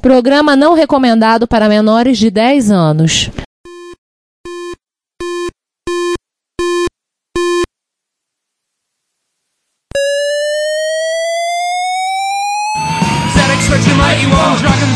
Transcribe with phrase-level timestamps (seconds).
[0.00, 3.30] Programa não recomendado para menores de 10 anos.
[13.34, 14.88] ZX81, Dragon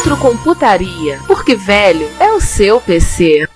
[0.00, 3.46] Retrocomputaria, porque velho é o seu PC.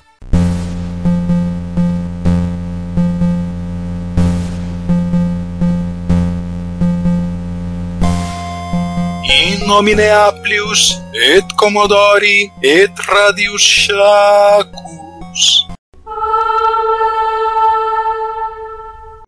[9.25, 15.74] In nomine Applius et Commodori et Radius Shacus.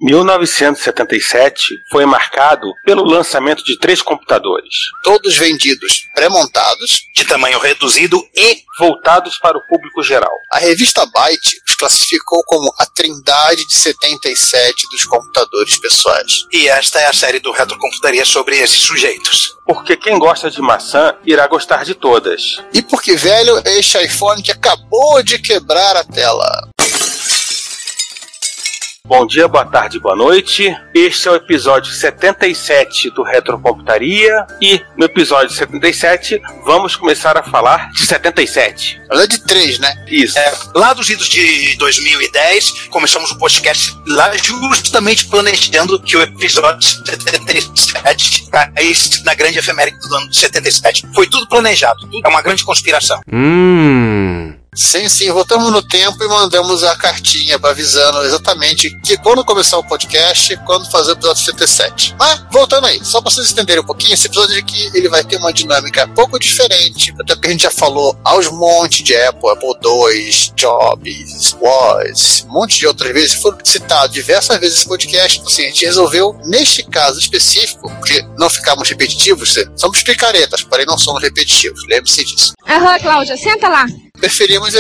[0.00, 8.58] 1977 foi marcado pelo lançamento de três computadores, todos vendidos pré-montados, de tamanho reduzido e
[8.78, 10.33] voltados para o público geral.
[10.52, 16.47] A revista Byte os classificou como a trindade de 77 dos computadores pessoais.
[16.52, 19.56] E esta é a série do Retrocomputaria sobre esses sujeitos.
[19.67, 22.62] Porque quem gosta de maçã irá gostar de todas.
[22.72, 26.69] E porque, velho, é este iPhone que acabou de quebrar a tela.
[29.06, 30.76] Bom dia, boa tarde, boa noite.
[30.92, 37.92] Este é o episódio 77 do Retrocomputaria e no episódio 77 vamos começar a falar
[37.92, 39.00] de 77.
[39.08, 40.04] Ela de 3, né?
[40.08, 40.36] Isso.
[40.36, 46.82] É, lá dos idos de 2010, começamos o podcast lá justamente planejando que o episódio
[46.82, 51.06] 77 caísse na grande efeméride do ano de 77.
[51.14, 53.20] Foi tudo planejado, é uma grande conspiração.
[53.32, 54.55] Hum.
[54.77, 59.83] Sim, sim, voltamos no tempo e mandamos a cartinha avisando exatamente que quando começar o
[59.83, 62.14] podcast, quando fazer o episódio 77.
[62.18, 65.38] Mas, voltando aí, só para vocês entenderem um pouquinho, esse episódio aqui ele vai ter
[65.38, 69.48] uma dinâmica um pouco diferente, até porque a gente já falou aos montes de Apple,
[69.48, 75.39] Apple II, Jobs, Woz, um monte de outras vezes, foram citados diversas vezes esse podcast,
[75.39, 80.84] então, assim, a gente resolveu, neste caso específico, porque não ficarmos repetitivos, somos picaretas, porém
[80.84, 82.52] não somos repetitivos, lembre-se disso.
[82.68, 84.74] Aham, Cláudia, senta lá preferimos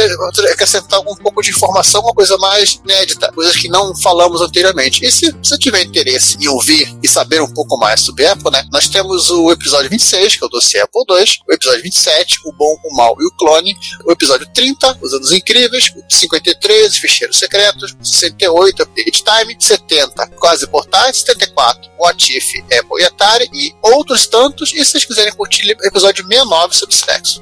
[0.52, 5.04] acrescentar um pouco de informação, uma coisa mais inédita, coisas que não falamos anteriormente.
[5.04, 8.64] E se você tiver interesse em ouvir e saber um pouco mais sobre Apple, né,
[8.72, 12.52] nós temos o episódio 26, que é o dossiê Apple II, o episódio 27, o
[12.52, 16.96] bom, o mal e o clone, o episódio 30, os anos incríveis, o 53, os
[16.96, 23.74] ficheiros secretos, 68, update time, 70, quase portais, 74, o Atif, Apple e Atari e
[23.82, 27.40] outros tantos, e se vocês quiserem curtir o episódio 69 sobre sexo.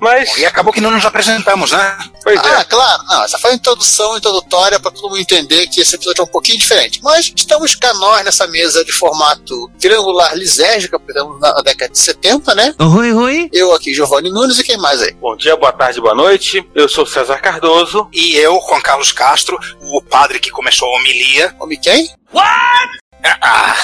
[0.00, 0.36] Mas...
[0.36, 1.98] E acabou que não nos apresentamos, né?
[2.22, 2.64] Pois ah, é.
[2.64, 3.02] claro.
[3.08, 6.28] Não, essa foi a introdução introdutória para todo mundo entender que esse episódio é um
[6.28, 7.00] pouquinho diferente.
[7.02, 11.98] Mas estamos cá nós nessa mesa de formato triangular lisérgica, porque estamos na década de
[11.98, 12.74] 70, né?
[12.78, 13.50] Oi, oi.
[13.52, 15.12] Eu aqui, Giovanni Nunes, e quem mais aí?
[15.14, 16.66] Bom dia, boa tarde, boa noite.
[16.74, 18.08] Eu sou César Cardoso.
[18.12, 21.54] E eu, Juan Carlos Castro, o padre que começou a homilia.
[21.58, 22.08] Homi quem?
[22.32, 22.98] What?
[23.24, 23.76] Ah.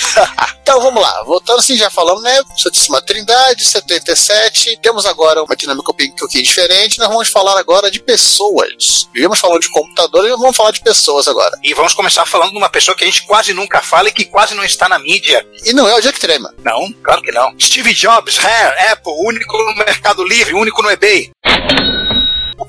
[0.62, 2.42] então vamos lá, voltando assim, já falamos, né?
[2.56, 4.78] Santíssima Trindade, 77.
[4.82, 6.98] Temos agora uma dinâmica um pouquinho diferente.
[6.98, 9.08] Nós vamos falar agora de pessoas.
[9.12, 11.56] Vivemos falando de computadores, vamos falar de pessoas agora.
[11.62, 14.24] E vamos começar falando de uma pessoa que a gente quase nunca fala e que
[14.24, 15.46] quase não está na mídia.
[15.64, 16.54] E não é o Jack Trema.
[16.64, 17.54] Não, claro que não.
[17.60, 21.30] Steve Jobs, Hair, Apple, único no Mercado Livre, único no eBay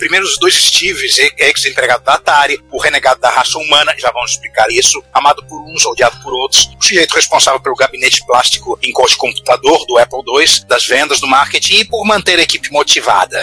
[0.02, 4.68] primeiro dos dois Steves, ex-empregado da Atari, o renegado da raça humana, já vamos explicar
[4.72, 9.16] isso, amado por uns, odiado por outros, o sujeito responsável pelo gabinete plástico em de
[9.16, 13.40] computador do Apple II, das vendas, do marketing e por manter a equipe motivada.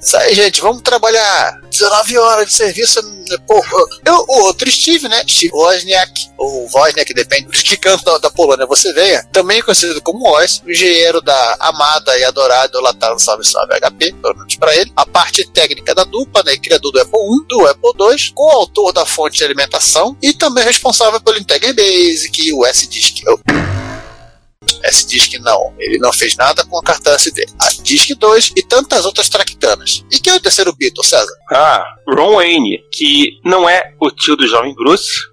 [0.00, 3.00] Isso aí, gente, vamos trabalhar 19 horas de serviço.
[3.48, 3.60] Pô,
[4.04, 5.24] eu, o outro Steve, né?
[5.26, 10.30] Steve Wozniak, ou Wozniak, depende de que canto da, Polônia você venha, também conhecido como
[10.30, 14.92] Woz, engenheiro da amada e adorada Latar no Salve Salve HP, pelo menos pra ele.
[14.94, 16.56] A parte técnica da dupla, né?
[16.56, 21.20] Criador do Apple I, do Apple II, coautor da fonte de alimentação e também responsável
[21.20, 23.24] pelo Integer Basic e o S-Disk.
[24.84, 27.46] S-Disk não, ele não fez nada com a cartão SD.
[27.58, 30.04] A Disk 2 e tantas outras traquitanas.
[30.10, 31.32] E quem é o terceiro Beatle, César?
[31.52, 35.28] Ah, Ron Wayne, que não é o tio do jovem Bruce.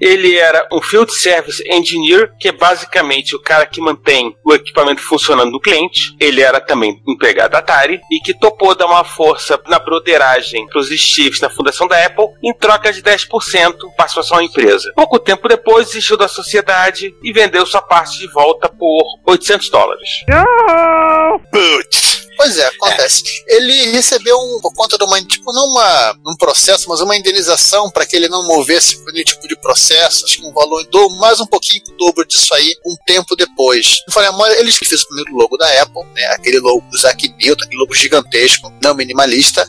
[0.00, 5.00] Ele era um Field Service Engineer, que é basicamente o cara que mantém o equipamento
[5.02, 6.14] funcionando no cliente.
[6.20, 10.80] Ele era também empregado da Atari e que topou dar uma força na broderagem para
[10.80, 14.92] os Steves na fundação da Apple em troca de 10% participação à empresa.
[14.94, 20.08] Pouco tempo depois desistiu da sociedade e vendeu sua parte de volta por 800 dólares.
[21.50, 22.07] Putz!
[22.38, 23.24] Pois é, acontece.
[23.48, 27.90] Ele recebeu um, por conta de uma, tipo, não uma, um processo, mas uma indenização
[27.90, 31.40] para que ele não movesse nenhum tipo de processo, acho que um valor do, mais
[31.40, 34.02] um pouquinho o dobro disso aí, um tempo depois.
[34.06, 36.26] Eu falei, amor, eles que fez o primeiro logo da Apple, né?
[36.26, 39.68] Aquele logo do Zack Newton, aquele logo gigantesco, não minimalista.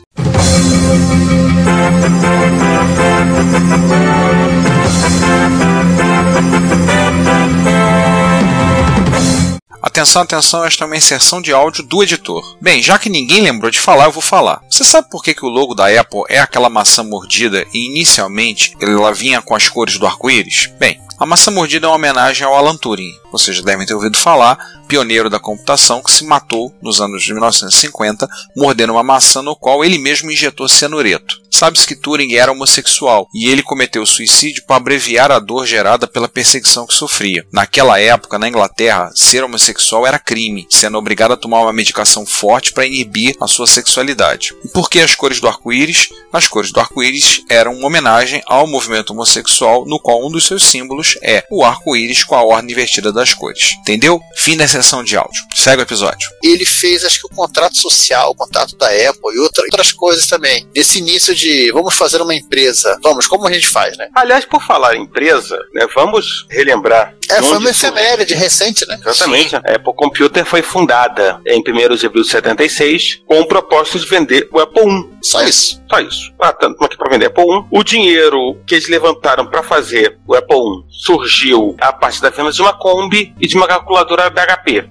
[9.82, 12.58] Atenção, atenção, esta é uma inserção de áudio do editor.
[12.60, 14.62] Bem, já que ninguém lembrou de falar, eu vou falar.
[14.68, 18.76] Você sabe por que, que o logo da Apple é aquela maçã mordida e inicialmente
[18.78, 20.70] ela vinha com as cores do arco-íris?
[20.78, 23.12] Bem, a maçã mordida é uma homenagem ao Alan Turing.
[23.30, 24.58] Vocês já devem ter ouvido falar,
[24.88, 28.26] pioneiro da computação que se matou nos anos de 1950
[28.56, 31.38] mordendo uma maçã no qual ele mesmo injetou cianureto.
[31.50, 36.26] Sabe-se que Turing era homossexual e ele cometeu suicídio para abreviar a dor gerada pela
[36.26, 37.44] perseguição que sofria.
[37.52, 42.72] Naquela época, na Inglaterra, ser homossexual era crime, sendo obrigado a tomar uma medicação forte
[42.72, 44.54] para inibir a sua sexualidade.
[44.64, 46.08] E por que as cores do arco-íris?
[46.32, 50.62] As cores do arco-íris eram uma homenagem ao movimento homossexual, no qual um dos seus
[50.62, 53.70] símbolos é o arco-íris com a ordem invertida das cores.
[53.80, 54.20] Entendeu?
[54.36, 55.42] Fim da sessão de áudio.
[55.54, 56.28] Segue o episódio.
[56.42, 60.26] Ele fez, acho que, o contrato social, o contrato da Apple e outra, outras coisas
[60.26, 60.66] também.
[60.74, 62.98] Nesse início de vamos fazer uma empresa.
[63.02, 64.08] Vamos, como a gente faz, né?
[64.14, 67.14] Aliás, por falar em empresa, né, vamos relembrar.
[67.30, 68.98] É, foi uma efeméride recente, né?
[69.04, 69.56] Exatamente.
[69.56, 74.06] A Apple Computer foi fundada em 1 de abril de 76 com o propósito de
[74.06, 75.08] vender o Apple I.
[75.22, 75.80] Só isso.
[75.88, 76.32] Só isso.
[76.40, 77.64] Ah, tanto aqui para vender Apple I.
[77.70, 82.52] O dinheiro que eles levantaram para fazer o Apple I surgiu a partir da venda
[82.52, 84.88] de uma Kombi e de uma calculadora da HP.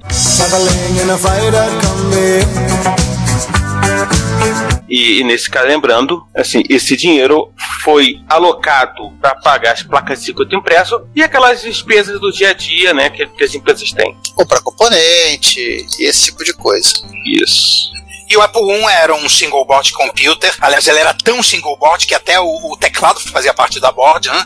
[4.90, 7.54] E, e nesse caso, lembrando, assim, esse dinheiro
[7.84, 12.54] foi alocado para pagar as placas de circuito impresso e aquelas despesas do dia a
[12.54, 14.18] dia, né, que, que as empresas têm.
[14.36, 15.60] Comprar componente
[16.00, 16.94] e esse tipo de coisa.
[17.26, 17.90] Isso.
[18.30, 20.54] E o Apple I era um single board computer.
[20.62, 24.30] Aliás, ele era tão single board que até o, o teclado fazia parte da board,
[24.30, 24.46] né?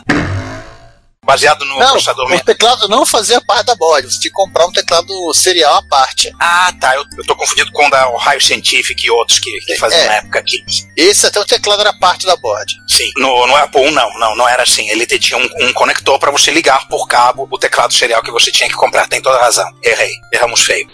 [1.24, 4.06] Baseado no Não, processador o teclado não fazia parte da board.
[4.10, 6.32] Você tinha que comprar um teclado serial à parte.
[6.38, 6.94] Ah, tá.
[6.94, 10.06] Eu, eu tô confundido com o da Ohio Scientific e outros que, que faziam É.
[10.06, 10.62] na época aqui.
[10.96, 12.74] Esse até o teclado era parte da board.
[12.88, 13.10] Sim.
[13.16, 14.88] No, no Apple I, não, não, não era assim.
[14.90, 18.50] Ele tinha um, um conector para você ligar por cabo o teclado serial que você
[18.50, 19.08] tinha que comprar.
[19.08, 19.66] Tem toda a razão.
[19.82, 20.12] Errei.
[20.32, 20.88] Erramos feio.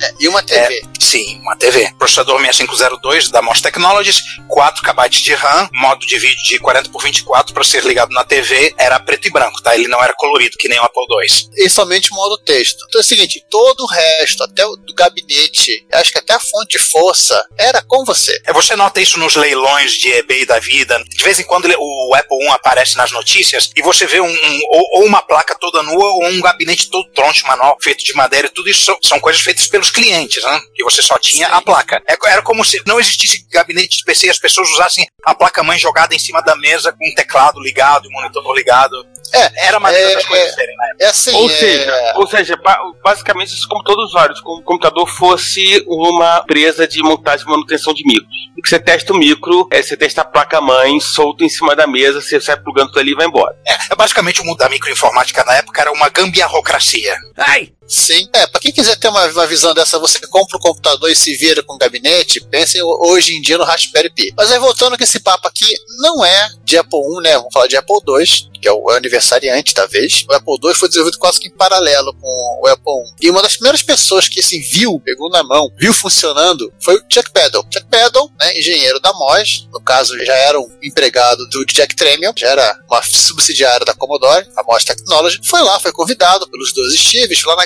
[0.00, 0.82] É, e uma TV.
[1.00, 1.90] Sim, uma TV.
[1.98, 7.02] Processador 6502 da MOS Technologies, 4 KB de RAM, modo de vídeo de 40 por
[7.02, 9.74] 24 para ser ligado na TV, era preto e branco, tá?
[9.74, 11.64] Ele não era colorido que nem o Apple II.
[11.64, 12.84] E somente modo texto.
[12.88, 16.40] Então é o seguinte: todo o resto, até o do gabinete, acho que até a
[16.40, 18.38] fonte de força, era com você.
[18.44, 21.02] É, Você nota isso nos leilões de eBay da vida.
[21.08, 24.26] De vez em quando ele- o Apple I aparece nas notícias e você vê um,
[24.28, 28.12] um- ou, ou uma placa toda nua ou um gabinete todo troncho, manual, feito de
[28.14, 28.48] madeira.
[28.48, 30.60] e Tudo isso são, são coisas feitas pelos clientes, né?
[30.74, 32.02] Que você só tinha a placa.
[32.08, 35.78] É- era como se não existisse gabinete de PC e as pessoas usassem a placa-mãe
[35.78, 39.06] jogada em cima da mesa com um teclado ligado e um monitor ligado.
[39.32, 40.52] É, Era a maneira é, das coisas é.
[40.52, 41.04] serem época.
[41.04, 41.34] É assim.
[41.34, 45.06] Ou é- seja, ou seja, ba- basicamente isso como todos os usuários, como o computador
[45.06, 48.28] fosse uma empresa de montagem e manutenção de micros.
[48.56, 51.86] E que você testa o micro, é, você testa a placa-mãe solto em cima da
[51.86, 53.54] mesa, você sai plugando tudo ali e vai embora.
[53.66, 57.16] É, basicamente o mundo da microinformática na época era uma gambiarrocracia.
[57.36, 57.72] Ai!
[57.88, 58.28] Sim.
[58.34, 61.34] É, pra quem quiser ter uma, uma visão dessa, você compra o computador e se
[61.34, 64.32] vira com o gabinete, pensem hoje em dia no Raspberry Pi.
[64.36, 65.66] Mas aí voltando com esse papo aqui,
[66.00, 67.36] não é de Apple I, né?
[67.38, 70.24] Vamos falar de Apple II, que é o aniversariante da vez.
[70.28, 73.26] O Apple II foi desenvolvido quase que em paralelo com o Apple I.
[73.26, 77.02] E uma das primeiras pessoas que assim viu, pegou na mão, viu funcionando, foi o
[77.10, 77.64] Chuck Peddle.
[77.72, 82.34] Chuck Peddle, né, engenheiro da MOS, no caso já era um empregado do Jack Tramiel,
[82.36, 86.98] já era uma subsidiária da Commodore, a MOS Technology, foi lá, foi convidado pelos dois
[86.98, 87.64] Steves, lá na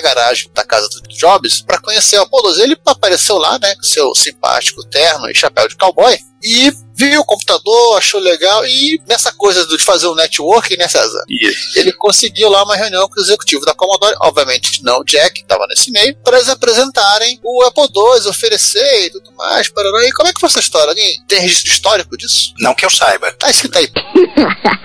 [0.53, 2.61] da casa do Jobs, para conhecer o II.
[2.61, 6.71] Ele apareceu lá, né, seu simpático terno e chapéu de cowboy, e
[7.09, 11.23] viu o computador, achou legal, e nessa coisa de fazer um networking, né, César?
[11.29, 11.79] Isso.
[11.79, 15.41] Ele conseguiu lá uma reunião com o executivo da Commodore, obviamente não o Jack, que
[15.41, 19.69] estava nesse meio, para eles apresentarem o Apple II, oferecer e tudo mais.
[19.69, 20.07] Parará.
[20.07, 20.89] E como é que foi essa história?
[20.89, 22.53] Alguém tem registro histórico disso?
[22.59, 23.31] Não que eu saiba.
[23.33, 23.89] Tá escrito aí.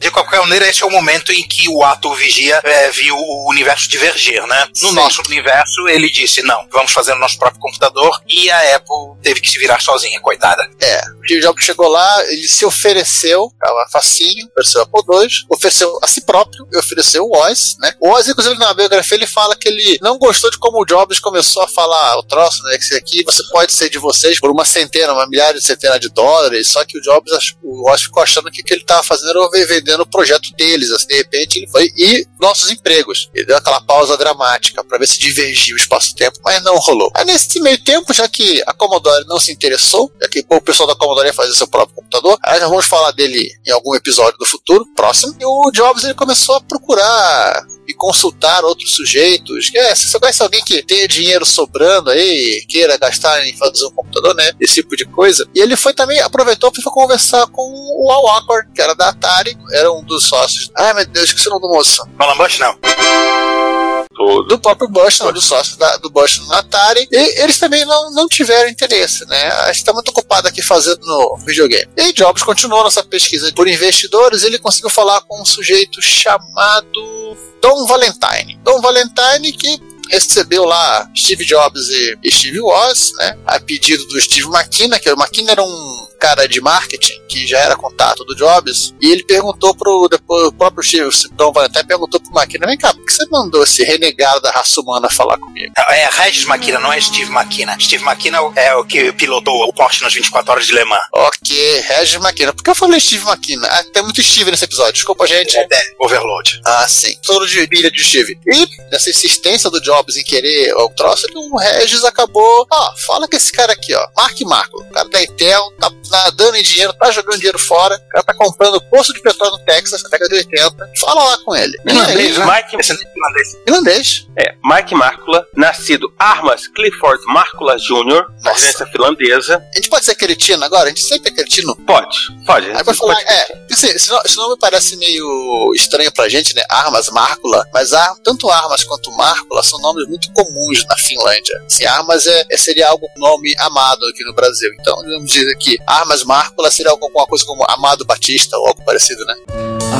[0.00, 3.50] De qualquer maneira, esse é o momento em que o ato vigia é, viu o
[3.50, 4.66] universo divergir, né?
[4.80, 4.94] No Sim.
[4.94, 9.40] nosso universo, ele disse: não, vamos fazer o nosso próprio computador, e a Apple teve
[9.40, 10.68] que se virar sozinha, coitada.
[10.80, 15.98] É, o Steve chegou lá, ele se ofereceu, tava facinho, ofereceu o Apple II, ofereceu
[16.02, 17.92] a si próprio e ofereceu o Oz, né?
[18.00, 21.18] O Oz, inclusive, na biografia, ele fala que ele não gostou de como o Jobs
[21.20, 22.78] começou a falar "Ah, o troço, né?
[22.78, 26.08] Que aqui você pode ser de vocês por uma centena, uma milhar de centena de
[26.08, 29.30] dólares, só que o Jobs, o Oz ficou achando que o que ele tava fazendo
[29.30, 33.30] era vendendo o projeto deles, assim, de repente ele foi, e nossos empregos.
[33.34, 37.10] Ele deu aquela pausa dramática pra ver se divergia o espaço-tempo, mas não rolou.
[37.14, 40.60] Aí nesse meio tempo, já que a Commodore não se interessou, já que pô, o
[40.60, 43.94] pessoal da Commodore ia fazer seu próprio computador, aí nós vamos falar dele em algum
[43.94, 49.70] episódio do futuro, próximo, e o Jobs ele começou a procurar e consultar outros sujeitos.
[49.70, 53.86] Que, é, se você conhece alguém que tenha dinheiro sobrando aí, queira gastar em fazer
[53.86, 54.52] um computador, né?
[54.60, 55.48] Esse tipo de coisa.
[55.54, 59.56] E ele foi também, aproveitou para conversar com o Al Walker, que era da Atari,
[59.72, 60.70] era um dos sócios.
[60.76, 62.06] Ai meu Deus, esqueci o nome do moço.
[62.36, 63.67] Bush, não.
[64.14, 64.48] Todo.
[64.48, 67.06] Do próprio Bush, não, dos sócios da- do Bush na Atari.
[67.10, 69.48] E eles também não, não tiveram interesse, né?
[69.64, 71.88] A gente tá muito ocupado aqui fazendo no videogame.
[71.96, 74.42] E Jobs continuou nessa pesquisa por investidores.
[74.42, 78.58] Ele conseguiu falar com um sujeito chamado Don Valentine.
[78.64, 83.38] Don Valentine que recebeu lá Steve Jobs e, Steve Woz, né?
[83.46, 87.58] A pedido do Steve McKenna, que o McKenna era um cara de marketing que já
[87.58, 92.20] era contato do Jobs, e ele perguntou pro depois, o próprio Steve Don Valentine perguntou
[92.20, 95.72] pro McKenna, vem cá, por que você mandou esse renegado da raça humana falar comigo?
[95.90, 97.78] É Regis Makina, não é Steve Makina.
[97.78, 101.00] Steve Makina é o que pilotou o Porsche nas 24 horas de Le Mans.
[101.12, 102.52] Ok, Regis McKenna.
[102.52, 103.68] Por que eu falei Steve McKenna?
[103.68, 104.94] Ah, tem muito Steve nesse episódio.
[104.94, 105.56] Desculpa, gente.
[105.56, 105.66] É,
[106.00, 106.60] Overload.
[106.64, 107.16] Ah, sim.
[107.24, 108.38] Todo de pilha de Steve.
[108.46, 112.66] E nessa insistência do Jobs em querer o troço, o Regis acabou.
[112.70, 114.06] Ó, fala com esse cara aqui, ó.
[114.16, 114.80] Mark Marco.
[114.80, 117.96] O cara da Intel, tá nadando em dinheiro, tá jogando dinheiro fora.
[117.96, 120.90] O cara tá comprando poço de petróleo no Texas, na década de 80.
[121.00, 121.76] Fala lá com ele.
[121.86, 122.46] Aí, Irlandês, né?
[122.46, 123.56] Mike, é irlandês.
[123.66, 124.26] Irlandês.
[124.36, 128.54] é, Mike Markula, nascido Armas Clifford Markula Jr., Nossa.
[128.54, 129.62] residência finlandesa.
[129.72, 130.84] A gente pode ser cretino agora?
[130.84, 131.74] A gente sempre é cretino.
[131.86, 132.70] Pode, pode.
[132.70, 136.62] Aí vai falar, é, assim, esse, nome, esse nome parece meio estranho pra gente, né?
[136.68, 141.62] Armas, Márcula, mas ar, tanto Armas quanto Márcula são nomes muito comuns na Finlândia.
[141.66, 144.70] Assim, Armas é, é- seria algo nome amado aqui no Brasil.
[144.80, 149.24] Então, vamos dizer que Armas Márcula seria alguma coisa como Amado Batista ou algo parecido,
[149.26, 149.34] né?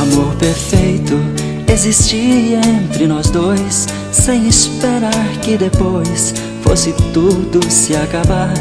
[0.00, 1.14] Amor perfeito
[1.72, 5.12] existia entre nós dois, sem esperar
[5.44, 8.52] que depois fosse tudo se acabar.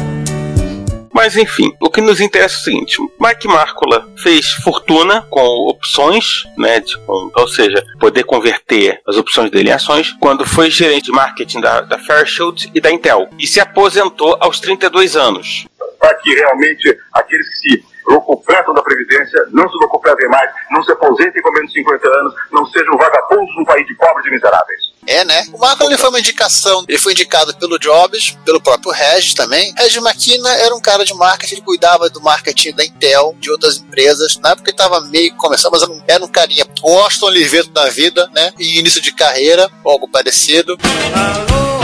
[1.12, 6.44] Mas enfim, o que nos interessa é o seguinte: Mike Markula fez fortuna com opções,
[6.56, 6.78] né?
[6.80, 11.10] de- com- ou seja, poder converter as opções dele em ações, quando foi gerente de
[11.12, 13.28] marketing da, da Fairchild e da Intel.
[13.38, 15.66] E se aposentou aos 32 anos.
[15.98, 20.90] Para que realmente aqueles que se locupletam da Previdência não se locupletem mais, não se
[20.92, 24.80] aposentem com menos de 50 anos, não sejam vagabundos num país de pobres e miseráveis.
[25.06, 25.46] É, né?
[25.52, 26.84] O Marco ele foi uma indicação.
[26.88, 29.72] Ele foi indicado pelo Jobs, pelo próprio Regis também.
[29.76, 33.78] Regis McKenna era um cara de marketing, ele cuidava do marketing da Intel, de outras
[33.78, 34.36] empresas.
[34.38, 38.52] Na época ele estava meio começando, mas era um, carinha Washington Oliveto da vida, né?
[38.58, 40.76] Em início de carreira, ou algo parecido.
[41.14, 41.77] Alô,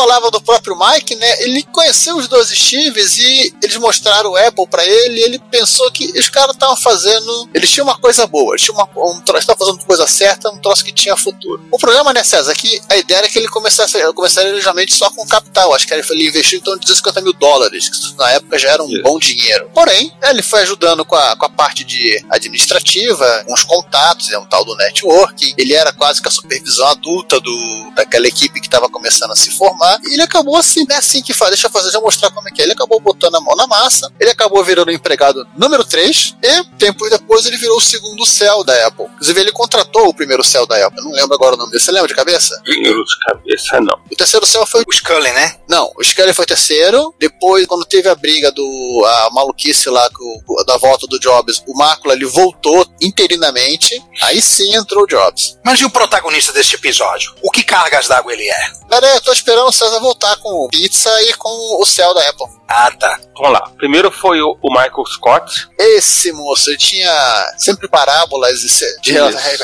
[0.00, 1.42] Palavras do próprio Mike, né?
[1.42, 5.20] Ele conheceu os dois Steves e eles mostraram o Apple pra ele.
[5.20, 7.50] Ele pensou que os caras estavam fazendo.
[7.52, 10.56] Eles tinham uma coisa boa, eles tinham uma, um troço, estavam fazendo coisa certa, um
[10.56, 11.62] troço que tinha futuro.
[11.70, 15.10] O problema, né, César, é que a ideia era que ele começasse, começaria originalmente só
[15.10, 15.74] com capital.
[15.74, 18.82] Acho que ele, investiu em torno de 250 mil dólares, que na época já era
[18.82, 19.70] um bom dinheiro.
[19.74, 24.38] Porém, ele foi ajudando com a, com a parte de administrativa, com os contatos, é
[24.38, 25.52] um tal do networking.
[25.58, 29.50] Ele era quase que a supervisão adulta do, daquela equipe que estava começando a se
[29.50, 29.89] formar.
[30.04, 30.96] E ele acabou assim, né?
[30.96, 32.64] Assim que faz, deixa eu fazer, deixa eu mostrar como é que é.
[32.64, 36.64] Ele acabou botando a mão na massa, ele acabou virando o empregado número 3, e
[36.78, 39.06] tempos depois ele virou o segundo céu da Apple.
[39.14, 40.98] Inclusive, ele contratou o primeiro céu da Apple.
[40.98, 41.82] Eu não lembro agora o nome dele.
[41.82, 42.60] Você lembra de cabeça?
[42.64, 43.98] Dinheiro de cabeça, não.
[44.10, 45.56] O terceiro céu foi O Scully, né?
[45.68, 47.14] não, o Scully foi terceiro.
[47.18, 49.04] Depois, quando teve a briga do.
[49.06, 54.02] a maluquice lá o- da volta do Jobs, o Mácula ele voltou interinamente.
[54.22, 55.58] Aí sim entrou o Jobs.
[55.64, 57.32] Mas e o protagonista deste episódio?
[57.42, 58.70] O que cargas d'água ele é?
[58.88, 61.48] Pera aí, eu tô esperando o César voltar com pizza e com
[61.82, 62.46] o céu da Apple.
[62.68, 63.18] Ah, tá.
[63.36, 63.68] Vamos lá.
[63.76, 65.68] Primeiro foi o, o Michael Scott.
[65.78, 68.68] Esse moço, ele tinha sempre parábolas de,
[69.02, 69.12] de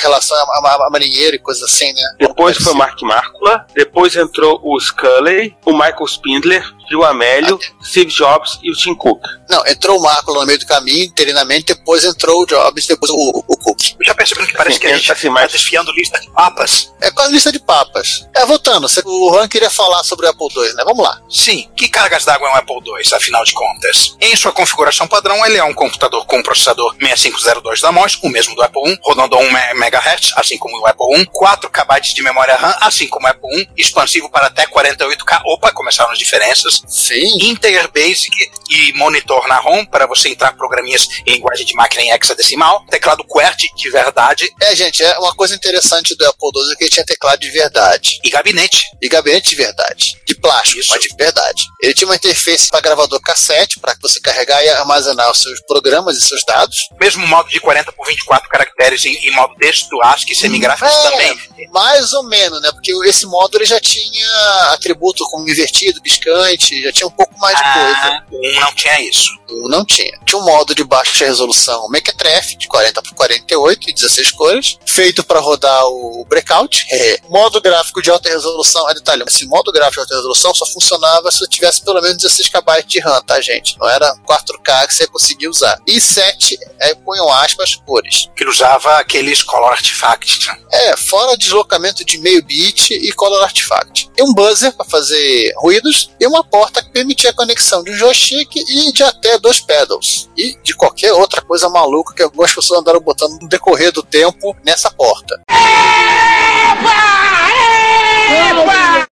[0.01, 2.03] relação a, a- a marinheiro e coisas assim, né?
[2.19, 3.67] Depois foi o Mark Markula.
[3.75, 9.21] Depois entrou o Scully, o Michael Spindler, Gil Amélio, Steve Jobs e o Tim Cook.
[9.49, 13.11] Não, entrou o Marco lá no meio do caminho, interinamente, depois entrou o Jobs, depois
[13.11, 13.81] o, o Cook.
[14.03, 16.93] Já percebendo que parece Sim, que a gente assim, está mas- desfiando lista de papas?
[17.01, 18.27] É com a lista de papas.
[18.35, 20.83] É, voltando, o Juan queria falar sobre o Apple II, né?
[20.85, 21.21] Vamos lá.
[21.29, 24.17] Sim, que cargas d'água é um Apple II, afinal de contas?
[24.21, 28.55] Em sua configuração padrão, ele é um computador com processador 6502 da MOS, o mesmo
[28.55, 32.01] do Apple I, rodando a 1 me- MHz, assim como o Apple I, 4 KB
[32.15, 35.41] de memória RAM, assim como o Apple I, expansivo para até 48K.
[35.45, 36.76] Opa, começaram as diferenças.
[36.87, 37.49] Sim.
[37.49, 38.31] Integer Basic
[38.71, 43.25] e monitor na ROM para você entrar programinhas em linguagem de máquina em hexadecimal, teclado
[43.25, 46.91] QWERTY de verdade É, gente, é uma coisa interessante do Apple II é que ele
[46.91, 48.19] tinha teclado de verdade.
[48.25, 48.83] e gabinete.
[49.01, 50.17] E gabinete de verdade.
[50.27, 50.91] De plástico, Isso.
[50.91, 51.63] mas de verdade.
[51.83, 56.17] Ele tinha uma interface para gravador cassete, para você carregar e armazenar os seus programas
[56.17, 56.77] e seus dados.
[57.01, 61.39] Mesmo modo de 40 por 24 caracteres em, em modo texto, ASCII, semigráficos É, também.
[61.73, 62.71] Mais ou menos, né?
[62.73, 64.29] Porque esse módulo ele já tinha
[64.73, 67.99] atributo como invertido, piscante, já tinha um pouco mais de coisa.
[68.03, 69.37] Ah, 1 não tinha isso.
[69.51, 70.19] Um Não tinha.
[70.27, 75.23] Tinha um modo de baixa resolução Mequetrefe, de 40 por 48 e 16 cores, feito
[75.23, 76.87] para rodar o Breakout.
[76.91, 77.21] É.
[77.29, 81.31] Modo gráfico de alta resolução, é detalhe, esse modo gráfico de alta resolução só funcionava
[81.31, 83.79] se eu tivesse pelo menos 16 KB de RAM, tá, gente?
[83.79, 85.79] Não era 4K que você conseguia usar.
[85.87, 88.29] E 7, é, ponham aspas, cores.
[88.37, 90.49] Que usava aqueles color artifacts.
[90.73, 94.11] É, fora deslocamento de meio bit e color artifact.
[94.17, 97.95] E um buzzer para fazer ruídos e uma porta que permitia a conexão de um
[97.95, 100.31] joystick e de até dois pedals.
[100.35, 104.57] E de qualquer outra coisa maluca que algumas pessoas andaram botando no decorrer do tempo
[104.65, 105.39] nessa porta.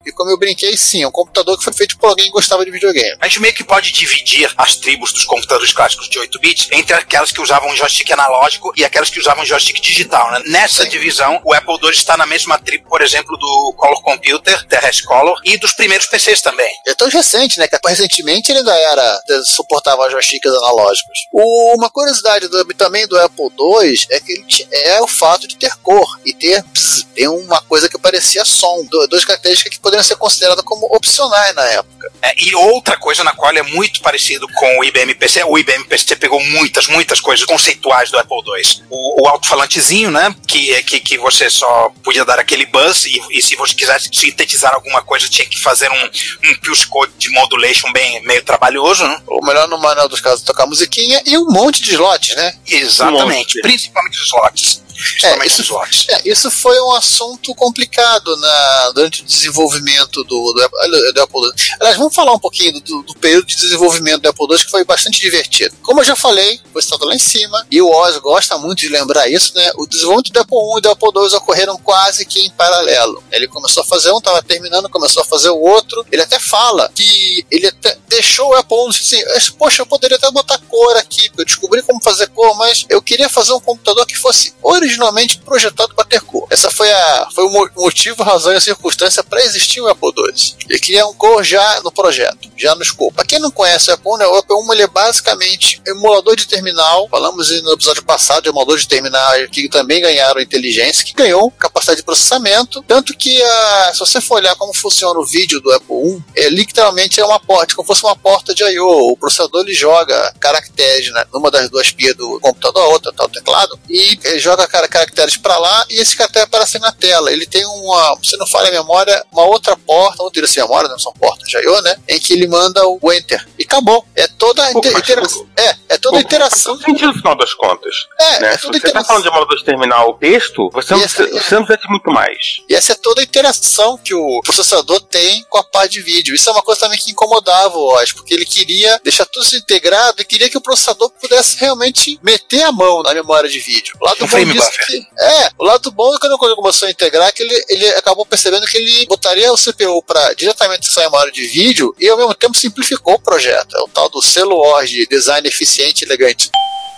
[0.06, 2.64] E como eu brinquei, sim, é um computador que foi feito por alguém que gostava
[2.66, 3.18] de videogame.
[3.22, 6.94] A gente meio que pode dividir as tribos dos computadores clássicos de 8 bits entre
[6.96, 10.30] aquelas que usavam um joystick analógico e aquelas que usavam um joystick digital.
[10.32, 10.42] Né?
[10.48, 15.06] Nessa divisão, o Apple II está na mesma tribo, por exemplo, do Color Computer, Terrestre
[15.06, 16.72] Color, e dos primeiros PCs também.
[16.88, 17.68] É tão recente, né?
[17.68, 21.20] Que recentemente ele ainda era suportava joysticks analógicos.
[21.32, 25.56] O- uma curiosidade do- também do Apple II é que ele é o fato de
[25.58, 29.80] ter cor e ter pss, tem uma coisa que parecia som, do- duas características que
[29.94, 32.12] poderiam ser consideradas como opcionais na época.
[32.22, 35.86] É, e outra coisa na qual é muito parecido com o IBM PC, o IBM
[35.86, 38.84] PC pegou muitas, muitas coisas conceituais do Apple II.
[38.90, 43.42] O, o alto-falantezinho, né, que, que, que você só podia dar aquele buzz e, e
[43.42, 47.92] se você quisesse sintetizar alguma coisa tinha que fazer um, um pulse code de modulation
[47.92, 49.22] bem meio trabalhoso, né?
[49.28, 52.54] Ou melhor, no manual dos casos, tocar musiquinha e um monte de slots, né?
[52.68, 53.62] Exatamente, monte.
[53.62, 54.83] principalmente os slots.
[54.94, 56.12] Principalmente isso-.
[56.12, 61.42] É, isso foi um assunto complicado na, durante o desenvolvimento do, do, Apple- do Apple
[61.42, 61.52] II.
[61.80, 64.84] Aliás, vamos falar um pouquinho do, do período de desenvolvimento do Apple II, que foi
[64.84, 65.76] bastante divertido.
[65.82, 68.90] Como eu já falei, foi citado lá em cima, e o Oz gosta muito de
[68.90, 69.72] lembrar isso, né?
[69.76, 73.24] O desenvolvimento do Apple I e do Apple II ocorreram quase que em paralelo.
[73.32, 76.06] Ele começou a fazer um, estava terminando, começou a fazer o outro.
[76.12, 80.30] Ele até fala que ele até deixou o Apple I assim, poxa, eu poderia até
[80.32, 84.16] botar cor aqui, eu descobri como fazer cor, mas eu queria fazer um computador que
[84.18, 86.48] fosse originalmente projetado para ter cor.
[86.50, 90.56] Essa foi, a, foi o mo- motivo, razão e circunstância para existir o Apple II.
[90.70, 93.14] Ele queria um cor já no projeto, já no escopo.
[93.14, 96.48] Para quem não conhece o Apple né, o Apple I ele é basicamente emulador de
[96.48, 97.08] terminal.
[97.10, 101.98] Falamos no episódio passado de emulador de terminal que também ganharam inteligência, que ganhou capacidade
[101.98, 102.84] de processamento.
[102.88, 106.50] Tanto que, a, se você for olhar como funciona o vídeo do Apple I, é,
[106.50, 109.12] literalmente é uma porta, como se fosse uma porta de I.O.
[109.14, 113.24] O processador ele joga caracteres né, numa das duas pias do computador, a outra tá
[113.26, 117.32] o teclado, e ele joga cara- caracteres para lá e esse caractere aparece na tela.
[117.32, 121.00] Ele tem uma, se não falha a memória, uma outra porta, outra assim, memória, não
[121.00, 121.96] são portas de I.O., né?
[122.08, 123.46] Em que ele manda o Enter.
[123.58, 124.06] E acabou.
[124.16, 125.48] É toda a inter- interação.
[125.58, 126.74] É, é toda a Faz interação.
[126.78, 127.96] todo sentido no final das contas.
[128.20, 128.54] É, né?
[128.54, 129.06] é Se você está interação.
[129.06, 131.42] falando de emulador de terminal texto, você não, precisa, é.
[131.42, 132.38] você não precisa de muito mais.
[132.70, 136.34] E essa é toda a interação que o processador tem com a parte de vídeo.
[136.36, 139.56] Isso é uma coisa também que incomodava o Oz, porque ele queria deixar tudo isso
[139.56, 143.96] integrado e queria que o processador pudesse realmente meter a mão na memória de vídeo.
[144.02, 144.54] O Um bom frame.
[144.72, 148.26] Que- é, o lado bom é quando ele começou a integrar que ele, ele acabou
[148.26, 152.34] percebendo que ele botaria o CPU para diretamente essa memória de vídeo e ao mesmo
[152.34, 153.76] tempo simplificou o projeto.
[153.76, 156.50] É o tal do selo de design eficiente e elegante.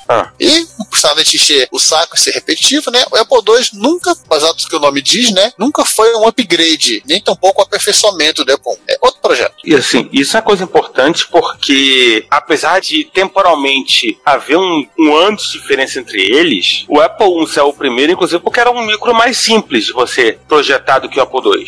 [0.08, 0.32] Ah.
[0.40, 3.04] E não custava de encher o saco e ser repetitivo, né?
[3.12, 5.52] O Apple II nunca, baseado no que o nome diz, né?
[5.58, 8.78] Nunca foi um upgrade, nem tampouco um aperfeiçoamento do Apple.
[8.88, 9.56] É outro projeto.
[9.64, 15.38] E assim, isso é uma coisa importante porque, apesar de temporalmente haver um, um ano
[15.38, 19.38] de diferença entre eles, o Apple I saiu primeiro, inclusive, porque era um micro mais
[19.38, 21.66] simples de você projetar do que o Apple II.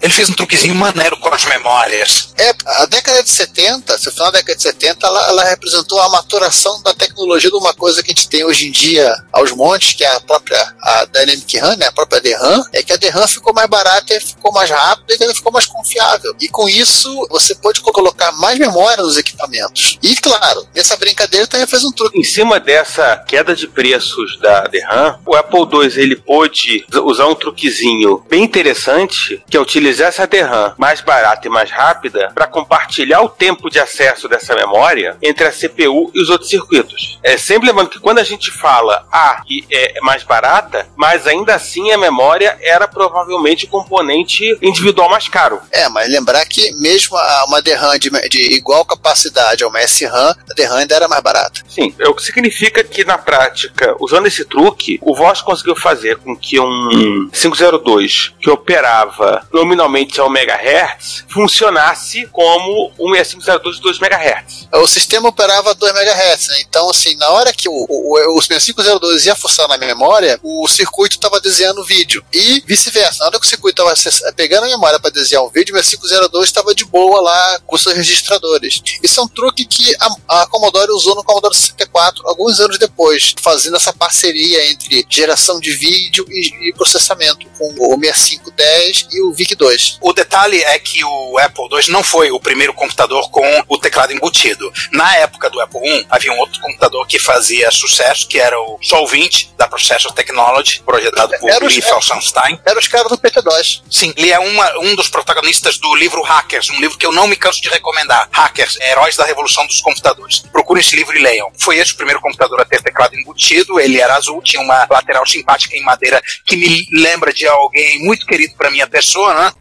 [0.00, 2.32] Ele fez um truquezinho maneiro com as memórias.
[2.36, 6.08] É, a década de 70, se final da década de 70, ela, ela representou a
[6.08, 9.94] maturação da tecnologia de uma coisa que a gente tem hoje em dia aos montes,
[9.94, 13.26] que é a própria a Dynamic RAM, né, a própria DRAM, é que a DRAM
[13.26, 16.34] ficou mais barata ficou mais rápida e também ficou mais confiável.
[16.40, 19.98] E com isso, isso você pode colocar mais memória nos equipamentos.
[20.02, 22.18] E claro, nessa brincadeira também fez um truque.
[22.18, 27.34] Em cima dessa queda de preços da DRAM, o Apple II ele pôde usar um
[27.34, 33.22] truquezinho bem interessante, que é utilizar essa DRAM mais barata e mais rápida para compartilhar
[33.22, 37.18] o tempo de acesso dessa memória entre a CPU e os outros circuitos.
[37.22, 41.54] É sempre lembrando que quando a gente fala ah, que é mais barata, mas ainda
[41.54, 45.58] assim a memória era provavelmente o componente individual mais caro.
[45.72, 50.54] É, mas lembrar que mesmo uma DRAM de, de igual capacidade a uma SRAM, a
[50.54, 51.62] DRAM ainda era mais barata.
[51.66, 56.18] Sim, é o que significa que na prática, usando esse truque, o Voss conseguiu fazer
[56.18, 63.82] com que um 502 que operava nominalmente a 1 MHz funcionasse como um 6502 de
[63.82, 64.68] 2 MHz.
[64.74, 66.60] O sistema operava a 2 MHz, né?
[66.68, 71.16] Então, assim, na hora que o, o, o 6502 ia funcionar na memória, o circuito
[71.16, 72.24] estava desenhando o vídeo.
[72.32, 73.18] E vice-versa.
[73.20, 76.48] Na hora que o circuito estava pegando a memória para desenhar o vídeo, o 6502
[76.48, 78.82] estava de boa lá com seus registradores.
[79.02, 83.34] Isso é um truque que a, a Commodore usou no Commodore 64 alguns anos depois,
[83.40, 89.32] fazendo essa parceria entre geração de vídeo e, e processamento com o 6510 e o
[89.32, 89.98] VIC-2.
[90.00, 94.12] O detalhe é que o Apple II não foi o primeiro computador com o teclado
[94.12, 94.72] embutido.
[94.92, 98.78] Na época do Apple I, havia um outro computador que fazia sucesso, que era o
[98.80, 102.58] Sol 20, da Processor Technology, projetado por Era Lee Felsenstein.
[102.64, 103.82] Eram os caras do PT2.
[103.90, 107.26] Sim, ele é uma- um dos protagonistas do livro Hackers, um livro que eu não
[107.26, 108.28] me canso de recomendar.
[108.32, 110.38] Hackers, Heróis da Revolução dos Computadores.
[110.50, 111.52] Procurem esse livro e leiam.
[111.58, 115.26] Foi esse o primeiro computador a ter teclado embutido, ele era azul, tinha uma lateral
[115.26, 119.52] simpática em madeira que me lembra de alguém muito querido para minha pessoa, né?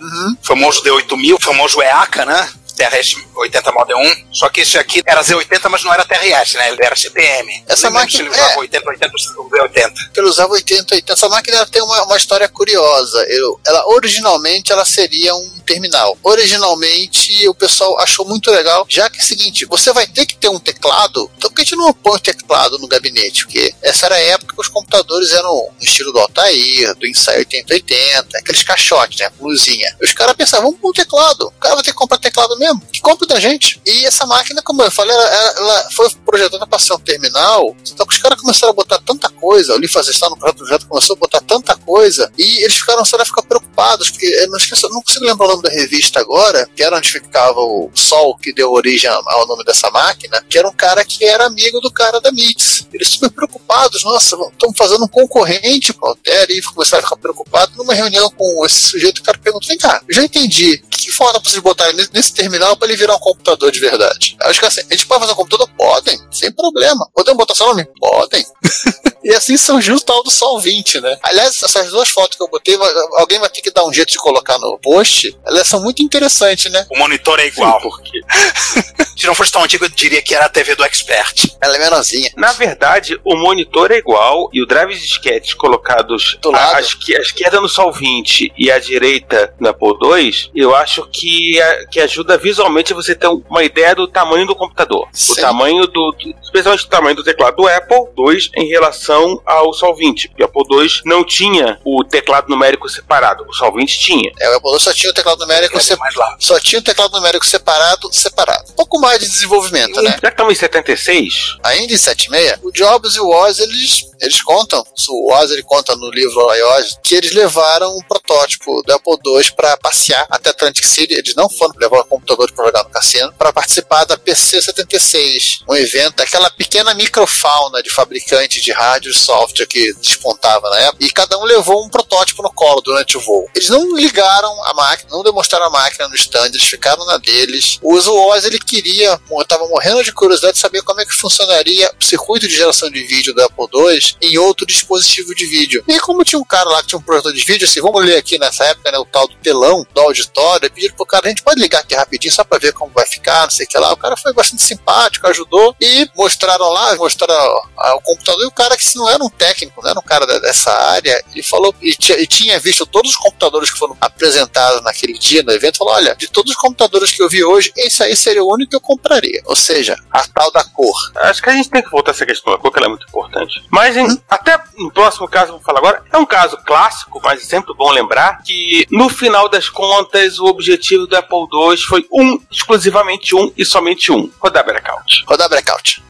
[0.00, 0.34] Uhum.
[0.42, 2.48] famoso D8000, famoso EACA, né?
[2.80, 4.34] TRS 80 Model 1.
[4.34, 6.70] Só que esse aqui era Z80, mas não era TRS, né?
[6.70, 7.64] Ele era CPM.
[7.66, 8.58] Essa máquina- ele usava é.
[8.58, 9.92] 80, 80 ou Z80.
[10.14, 11.12] que ele usava 80, 80.
[11.12, 13.18] Essa máquina tem uma, uma história curiosa.
[13.28, 16.16] Eu- ela originalmente ela seria um terminal.
[16.22, 20.36] Originalmente o pessoal achou muito legal, já que é o seguinte, você vai ter que
[20.36, 21.30] ter um teclado.
[21.36, 23.44] Então por que a gente não põe o teclado no gabinete?
[23.44, 27.38] Porque essa era a época que os computadores eram no estilo do Altair, do Insight
[27.38, 29.30] 8080, aqueles caixotes, né?
[29.40, 29.96] Luzinha.
[30.02, 31.46] Os caras pensavam, vamos pôr um teclado.
[31.48, 32.69] O cara vai ter que comprar teclado mesmo.
[32.92, 33.80] Que compra da gente.
[33.86, 37.76] E essa máquina, como eu falei, ela, ela- foi projetada para ser um terminal.
[37.90, 39.74] Então os caras começaram a botar tanta coisa.
[39.74, 42.30] O Lee Fazestar no projeto, começou a botar tanta coisa.
[42.38, 44.10] E eles ficaram ficar preocupados.
[44.10, 47.10] Porque eu não, esqueço, não consigo lembrar o nome da revista agora, que era onde
[47.10, 51.24] ficava o Sol que deu origem ao nome dessa máquina, que era um cara que
[51.24, 52.86] era amigo do cara da MITS.
[52.92, 57.76] Eles super preocupados, nossa, estamos fazendo um concorrente pro Altair e começaram a ficar preocupados.
[57.76, 60.78] Numa reunião com esse sujeito, o cara perguntou: vem cá, já entendi.
[60.90, 64.36] Que, que falta pra vocês botarem nesse, terminal para ele virar um computador de verdade?
[64.48, 65.68] Os caras assim, a gente pode fazer um computador?
[65.76, 67.08] Podem, sem problema.
[67.14, 67.84] Podemos botar seu nome?
[67.98, 68.44] Podem.
[69.22, 71.18] E assim surgiu o tal do Sol 20, né?
[71.22, 72.76] Aliás, essas duas fotos que eu botei,
[73.16, 75.36] alguém vai ter que dar um jeito de colocar no post.
[75.46, 76.86] Elas são muito interessantes, né?
[76.90, 77.80] O monitor é igual.
[77.80, 78.20] Porque,
[79.16, 81.54] Se não fosse tão antigo, eu diria que era a TV do Expert.
[81.60, 82.30] Ela é menorzinha.
[82.36, 86.76] na verdade, o monitor é igual e o drive de disquete colocados Do à, lado.
[86.76, 91.06] à esque- à esquerda no Sol 20 e à direita no Apple II, eu acho
[91.12, 95.06] que, a- que ajuda visualmente você ter uma ideia do tamanho do computador.
[95.12, 95.32] Sim.
[95.32, 96.16] O tamanho do.
[96.42, 99.09] Especialmente o tamanho do teclado do Apple II em relação
[99.44, 100.28] ao Sol 20.
[100.28, 103.44] Porque o Apple II não tinha o teclado numérico separado.
[103.48, 104.32] O Sol 20 tinha.
[104.38, 106.36] É, o Apple II só tinha o teclado numérico Cadê separado.
[106.38, 108.70] Só tinha o teclado numérico separado, separado.
[108.70, 110.10] Um pouco mais de desenvolvimento, né?
[110.10, 114.42] Já que estamos em 76, Ainda em 76, o Jobs e o Oz, eles, eles
[114.42, 119.16] contam, o Oz ele conta no livro Oz, que eles levaram um protótipo do Apple
[119.24, 122.90] II para passear até Atlantic City, eles não foram levar o computador para jogar no
[122.90, 129.10] cassino, para participar da PC 76, um evento, aquela pequena microfauna de fabricante de rádio
[129.10, 133.16] e software que despontava na época, e cada um levou um protótipo no colo durante
[133.16, 133.48] o voo.
[133.54, 137.78] Eles não ligaram a máquina, não demonstraram a máquina no stand, eles ficaram na deles.
[137.82, 141.90] O Oz, ele queria, eu tava morrendo de curiosidade de saber como é que funcionaria
[142.00, 145.84] o circuito de geração de vídeo do Apple II em outro dispositivo de vídeo.
[145.88, 148.16] E como tinha um cara lá que tinha um projetor de vídeo, assim, vamos ler
[148.16, 151.42] aqui nessa época, né, o tal do telão do auditório, pediram pro cara, a gente
[151.42, 153.92] pode ligar aqui rapidinho só pra ver como vai ficar, não sei o que lá.
[153.92, 157.34] O cara foi bastante simpático, ajudou e mostraram lá, mostraram
[157.78, 160.02] ah, o computador e o cara que se não era um técnico, não era um
[160.02, 164.82] cara dessa área, ele falou e, e tinha visto todos os computadores que foram apresentados
[164.82, 168.02] naquele dia no evento, falou, olha, de todos os computadores que eu vi hoje, esse
[168.02, 169.42] aí seria o único que eu compraria.
[169.44, 170.96] Ou seja, a tal da cor.
[171.16, 172.88] Acho que a gente tem que voltar a essa questão da cor, que ela é
[172.88, 173.62] muito importante.
[173.70, 177.44] Mas em- até no próximo caso, vou falar agora, é um caso clássico, mas é
[177.44, 182.40] sempre bom lembrar que no final das contas o objetivo do Apple II foi um,
[182.50, 185.24] exclusivamente um e somente um, rodar blackout.
[185.26, 186.02] Rodar breakout.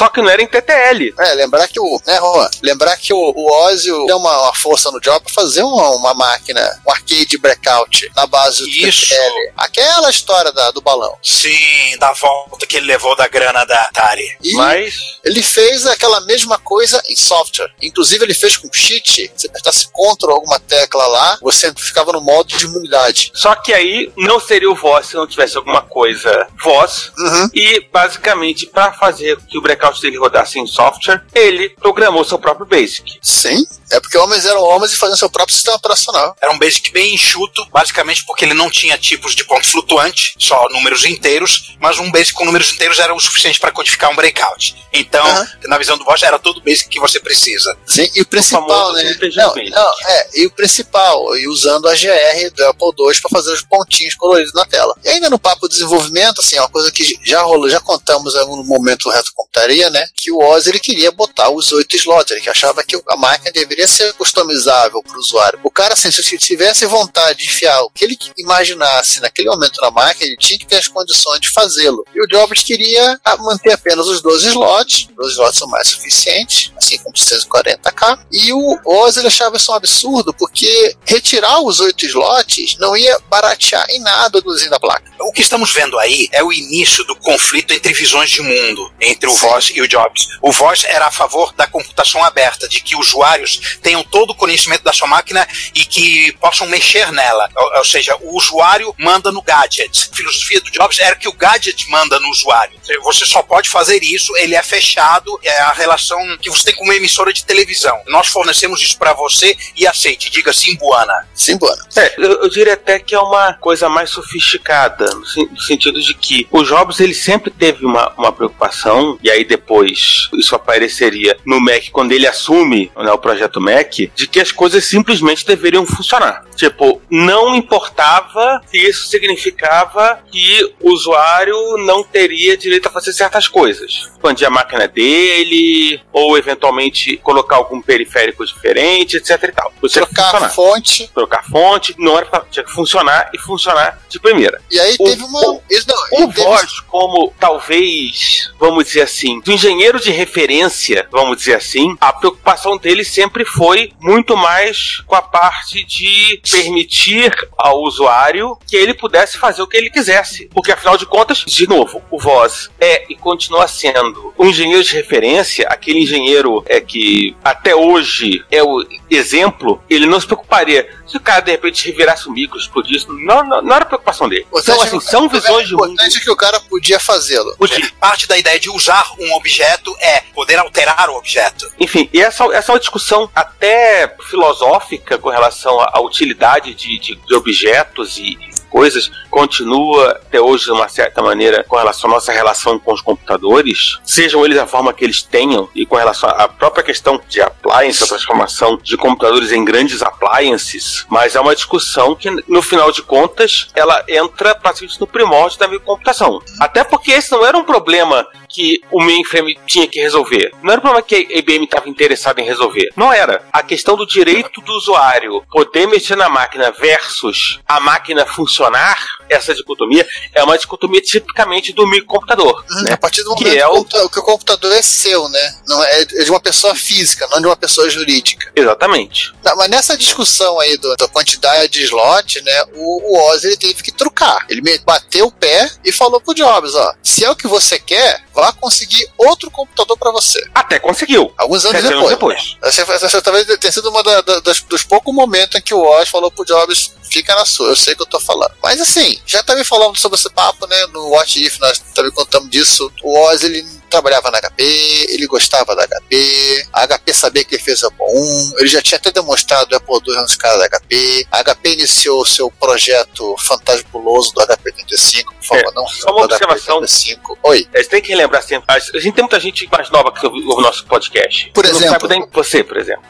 [0.00, 1.12] Só que não era em TTL.
[1.18, 2.00] É, lembrar que o.
[2.06, 2.48] Né, Juan?
[2.62, 6.14] Lembrar que o, o Ozzy deu uma, uma força no job pra fazer uma, uma
[6.14, 9.08] máquina, um arcade breakout na base do Isso.
[9.10, 9.52] TTL.
[9.58, 11.14] Aquela história da, do balão.
[11.22, 14.38] Sim, da volta que ele levou da grana da Atari.
[14.42, 17.70] E Mas ele fez aquela mesma coisa em software.
[17.82, 19.30] Inclusive, ele fez com cheat.
[19.36, 23.32] Se apertasse Ctrl alguma tecla lá, você ficava no modo de imunidade.
[23.34, 27.12] Só que aí não seria o voz se não tivesse alguma coisa voz.
[27.18, 27.50] Uhum.
[27.52, 32.66] E basicamente, para fazer que o breakout dele rodasse em software, ele programou seu próprio
[32.66, 33.18] Basic.
[33.22, 33.64] Sim.
[33.90, 36.36] É porque homens eram homens e faziam seu próprio sistema operacional.
[36.40, 40.68] Era um basic bem enxuto, basicamente porque ele não tinha tipos de ponto flutuante, só
[40.70, 44.76] números inteiros, mas um basic com números inteiros era o suficiente para codificar um breakout.
[44.92, 45.24] Então,
[45.64, 47.76] na visão do Bosch, era todo o basic que você precisa.
[47.86, 49.16] Sim, e o principal, famoso né?
[49.36, 53.52] Não, não, é, e o principal, e usando a GR do Apple II para fazer
[53.52, 54.94] os pontinhos coloridos na tela.
[55.04, 58.34] E ainda no papo de desenvolvimento, assim, é uma coisa que já rolou, já contamos
[58.34, 60.06] em algum momento do Reto Computaria, né?
[60.14, 63.50] Que o Oz ele queria botar os oito slots, ele que achava que a máquina
[63.52, 65.60] deveria ser customizável para o usuário.
[65.62, 69.90] O cara, assim, se tivesse vontade de enfiar o que ele imaginasse naquele momento na
[69.90, 72.04] máquina, ele tinha que ter as condições de fazê-lo.
[72.14, 75.88] E o Jobs queria ah, manter apenas os 12 slots, os 12 slots são mais
[75.88, 78.18] suficientes, assim como 640k.
[78.32, 83.18] E o Oz ele achava isso um absurdo, porque retirar os 8 slots não ia
[83.28, 85.09] baratear em nada o desenho da placa.
[85.20, 89.28] O que estamos vendo aí é o início do conflito entre visões de mundo, entre
[89.28, 90.28] o Voss e o Jobs.
[90.40, 94.82] O Voss era a favor da computação aberta, de que usuários tenham todo o conhecimento
[94.82, 97.48] da sua máquina e que possam mexer nela.
[97.54, 100.08] Ou, ou seja, o usuário manda no gadget.
[100.10, 102.80] A filosofia do Jobs era que o gadget manda no usuário.
[103.02, 106.84] Você só pode fazer isso, ele é fechado, é a relação que você tem com
[106.84, 108.00] uma emissora de televisão.
[108.06, 111.28] Nós fornecemos isso para você e aceite, diga sim, Buana.
[111.34, 111.86] Sim, Buana.
[111.96, 116.14] É, eu, eu diria até que é uma coisa mais sofisticada, no, no sentido de
[116.14, 121.60] que o Jobs ele sempre teve uma, uma preocupação, e aí depois isso apareceria no
[121.60, 126.44] Mac quando ele assume né, o projeto Mac, de que as coisas simplesmente deveriam funcionar.
[126.56, 133.48] Tipo, não importava se isso significava que o usuário não teria direito a fazer certas
[133.48, 134.10] coisas.
[134.12, 139.72] Expandir a máquina dele, ou eventualmente colocar algum periférico diferente, etc e tal.
[139.80, 141.10] Que Trocar fonte.
[141.14, 144.60] trocar fonte, não era pra, tinha que funcionar e funcionar de primeira.
[144.70, 145.60] E aí O- teve uma.
[145.70, 151.06] isso não, O e teve- Voz, como talvez, vamos dizer assim, do engenheiro de referência,
[151.10, 157.32] vamos dizer assim, a preocupação dele sempre foi muito mais com a parte de permitir
[157.58, 160.48] ao usuário que ele pudesse fazer o que ele quisesse.
[160.52, 164.94] Porque afinal de contas, de novo, o Voz é e continua sendo um engenheiro de
[164.94, 171.16] referência, aquele engenheiro é que até hoje é o exemplo, ele não se preocuparia se
[171.16, 174.46] o cara de repente revirasse o micro, explodisse, não, não, não era preocupação dele.
[174.50, 175.92] O Então, assim, são visões de O mundo.
[175.92, 177.54] importante é que o cara podia fazê-lo.
[177.98, 181.70] Parte da ideia de usar um objeto é poder alterar o objeto.
[181.78, 186.98] Enfim, e essa, essa é uma discussão até filosófica com relação à à utilidade de,
[186.98, 188.38] de, de objetos e
[188.70, 193.02] coisas, continua até hoje de uma certa maneira com relação à nossa relação com os
[193.02, 197.40] computadores, sejam eles a forma que eles tenham, e com relação à própria questão de
[197.42, 202.90] appliance, a transformação de computadores em grandes appliances, mas é uma discussão que, no final
[202.92, 206.40] de contas, ela entra praticamente no primórdio da computação.
[206.60, 210.52] Até porque esse não era um problema que o mainframe tinha que resolver.
[210.62, 212.88] Não era um problema que a IBM estava interessada em resolver.
[212.96, 213.44] Não era.
[213.52, 219.54] A questão do direito do usuário poder mexer na máquina versus a máquina funcionar, essa
[219.54, 222.64] dicotomia, é uma dicotomia tipicamente do microcomputador.
[222.70, 222.92] Uhum, né?
[222.92, 225.28] A partir do Que momento é o- que, o computa- que o computador é seu,
[225.28, 225.54] né?
[225.68, 228.50] Não é, é de uma pessoa física, não de uma pessoa jurídica.
[228.56, 229.32] Exatamente.
[229.42, 232.64] Tá, mas nessa discussão aí do- da quantidade de slot, né?
[232.74, 234.44] O, o Oz ele teve que trucar.
[234.48, 238.24] Ele bateu o pé e falou pro Jobs, ó, se é o que você quer,
[238.34, 240.40] vá conseguir outro computador pra você.
[240.54, 241.32] Até conseguiu.
[241.36, 241.96] Alguns anos depois.
[241.98, 242.56] anos depois.
[242.62, 245.80] Essa, essa talvez tenha sido uma da- da- das- dos poucos momentos em que o
[245.82, 248.52] Oz falou pro Jobs, fica na sua, eu sei que eu tô falando.
[248.62, 250.86] Mas assim, já também falando sobre esse papo, né?
[250.92, 252.90] No What If, nós também contamos disso.
[253.02, 254.62] O Oz, ele trabalhava na HP,
[255.10, 258.80] ele gostava da HP, a HP sabia que ele fez o Apple I, ele já
[258.80, 262.50] tinha até demonstrado o Apple II nos caras da HP, a HP iniciou o seu
[262.50, 266.80] projeto fantabuloso do HP35, por favor, É, não só uma observação.
[266.80, 267.36] HP35.
[267.42, 267.68] Oi.
[267.74, 268.64] É, Você tem que relembrar sempre.
[268.72, 271.50] A gente tem muita gente mais nova que ouve o nosso podcast.
[271.52, 271.88] Por exemplo?
[271.88, 273.02] sabe nem você, por exemplo.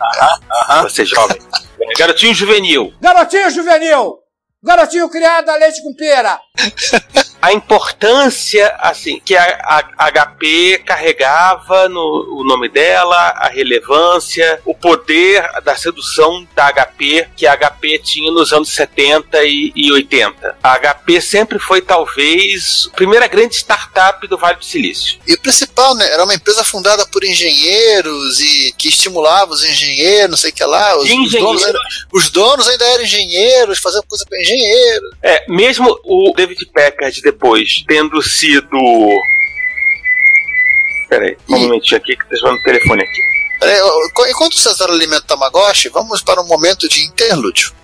[0.83, 1.39] Você jovem.
[1.99, 2.93] Garotinho juvenil.
[3.01, 4.17] Garotinho juvenil!
[4.63, 6.39] Garotinho criado a leite com pera!
[7.41, 14.75] a importância assim que a, a HP carregava no o nome dela, a relevância, o
[14.75, 20.57] poder da sedução da HP que a HP tinha nos anos 70 e, e 80.
[20.63, 25.19] A HP sempre foi talvez a primeira grande startup do Vale do Silício.
[25.27, 26.11] E o principal, né?
[26.11, 30.65] Era uma empresa fundada por engenheiros e que estimulava os engenheiros, não sei o que
[30.65, 30.97] lá.
[30.97, 31.79] Os, os donos, ainda,
[32.13, 35.11] os donos ainda eram engenheiros, faziam coisa para engenheiro.
[35.23, 38.77] É, mesmo o David Packard depois tendo sido.
[41.09, 43.21] Peraí, um momentinho aqui que tá chamando o telefone aqui.
[43.59, 43.79] Peraí,
[44.31, 47.75] enquanto o César alimenta o Tamagotchi, vamos para um momento de interlúdio.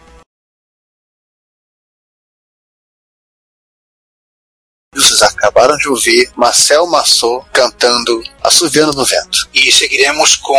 [4.95, 9.47] Vocês acabaram de ouvir Marcel Massot cantando Assoviando no Vento.
[9.53, 10.57] E seguiremos com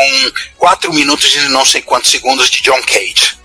[0.57, 3.37] 4 minutos e não sei quantos segundos de John Cage.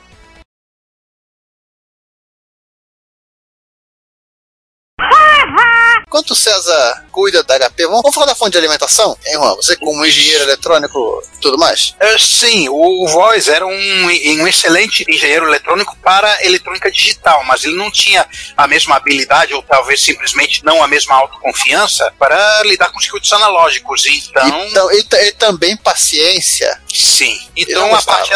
[5.55, 5.92] high.
[6.13, 9.17] Enquanto o César cuida da HP, vamos, vamos falar da fonte de alimentação?
[9.25, 9.55] Hein, Juan?
[9.55, 11.95] Você como engenheiro eletrônico e tudo mais?
[11.99, 17.77] É, sim, o Voz era um, um excelente engenheiro eletrônico para eletrônica digital, mas ele
[17.77, 23.01] não tinha a mesma habilidade, ou talvez simplesmente não a mesma autoconfiança, para lidar com
[23.01, 24.05] circuitos analógicos.
[24.05, 24.67] Então.
[24.67, 26.79] então e, e também paciência.
[26.93, 27.41] Sim.
[27.57, 28.33] Então a parte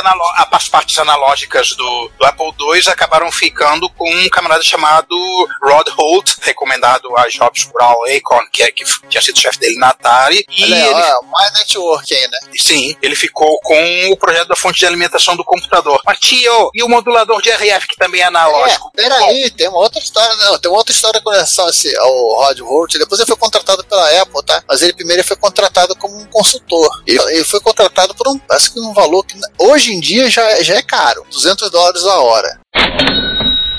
[0.51, 5.15] as partes analógicas do, do Apple II acabaram ficando com um camarada chamado
[5.63, 9.79] Rod Holt, recomendado a Jobs por Al Acorn, que, é, que tinha sido chefe dele
[9.79, 10.45] na Atari.
[10.49, 12.39] E Olha, ele, ó, mais network aí, né?
[12.59, 16.01] Sim, ele ficou com o projeto da fonte de alimentação do computador.
[16.05, 18.91] Mas tio, e o modulador de RF, que também é analógico?
[18.97, 22.35] É, peraí, tem uma outra história, não, tem uma outra história com relação esse, ao
[22.37, 22.99] Rod Holt.
[22.99, 24.63] Depois ele foi contratado pela Apple, tá?
[24.69, 27.03] Mas ele primeiro foi contratado como um consultor.
[27.07, 30.63] Ele, ele foi contratado por um, acho que um valor que hoje em dia já,
[30.63, 32.61] já é caro, 200 dólares a hora.